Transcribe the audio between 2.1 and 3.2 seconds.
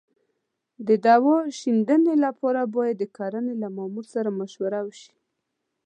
لپاره باید د